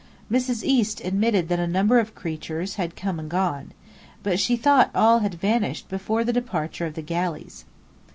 [0.31, 0.63] Mrs.
[0.63, 3.71] East admitted that a number of "creatures" had come and gone.
[4.23, 7.65] But she thought all had vanished before the departure of the galleys.